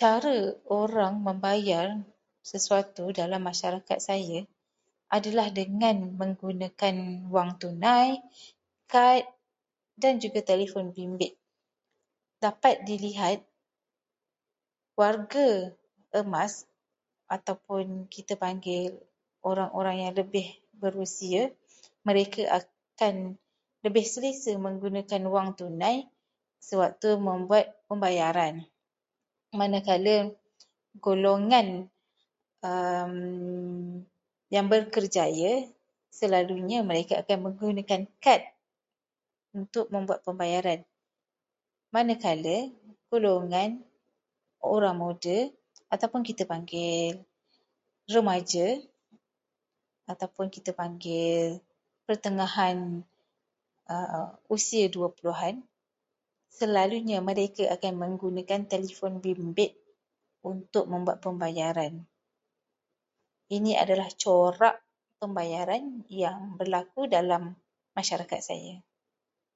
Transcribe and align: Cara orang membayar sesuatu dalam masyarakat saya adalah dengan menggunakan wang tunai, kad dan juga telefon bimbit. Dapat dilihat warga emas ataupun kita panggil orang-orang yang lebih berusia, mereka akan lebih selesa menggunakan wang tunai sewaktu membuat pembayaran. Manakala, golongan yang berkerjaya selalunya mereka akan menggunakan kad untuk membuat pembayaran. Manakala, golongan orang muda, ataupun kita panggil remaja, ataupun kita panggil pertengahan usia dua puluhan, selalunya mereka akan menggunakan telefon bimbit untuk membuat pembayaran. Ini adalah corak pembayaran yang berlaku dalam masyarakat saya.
Cara 0.00 0.38
orang 0.80 1.14
membayar 1.26 1.88
sesuatu 2.50 3.04
dalam 3.20 3.40
masyarakat 3.50 3.96
saya 4.08 4.38
adalah 5.16 5.48
dengan 5.60 5.96
menggunakan 6.20 6.96
wang 7.34 7.50
tunai, 7.62 8.08
kad 8.92 9.22
dan 10.02 10.14
juga 10.24 10.40
telefon 10.50 10.86
bimbit. 10.96 11.32
Dapat 12.44 12.74
dilihat 12.88 13.38
warga 15.00 15.48
emas 16.20 16.52
ataupun 17.36 17.84
kita 18.14 18.34
panggil 18.44 18.86
orang-orang 19.50 19.96
yang 20.04 20.12
lebih 20.20 20.46
berusia, 20.82 21.42
mereka 22.08 22.42
akan 22.60 23.14
lebih 23.86 24.04
selesa 24.12 24.52
menggunakan 24.66 25.22
wang 25.34 25.48
tunai 25.60 25.96
sewaktu 26.66 27.10
membuat 27.28 27.64
pembayaran. 27.88 28.54
Manakala, 29.60 30.16
golongan 31.06 31.68
yang 34.54 34.66
berkerjaya 34.72 35.52
selalunya 36.20 36.78
mereka 36.90 37.14
akan 37.22 37.38
menggunakan 37.52 38.02
kad 38.24 38.42
untuk 39.58 39.84
membuat 39.94 40.20
pembayaran. 40.26 40.80
Manakala, 41.94 42.56
golongan 43.12 43.68
orang 44.76 44.96
muda, 45.02 45.38
ataupun 45.94 46.20
kita 46.28 46.42
panggil 46.50 47.14
remaja, 48.10 48.68
ataupun 50.10 50.46
kita 50.56 50.70
panggil 50.74 51.62
pertengahan 52.08 53.06
usia 54.50 54.90
dua 54.90 55.08
puluhan, 55.14 55.62
selalunya 56.50 57.20
mereka 57.22 57.62
akan 57.78 57.94
menggunakan 58.02 58.64
telefon 58.66 59.22
bimbit 59.22 59.76
untuk 60.42 60.88
membuat 60.90 61.22
pembayaran. 61.22 62.02
Ini 63.46 63.78
adalah 63.78 64.10
corak 64.10 64.82
pembayaran 65.22 66.02
yang 66.10 66.58
berlaku 66.58 67.06
dalam 67.06 67.54
masyarakat 67.94 68.42
saya. 68.42 68.74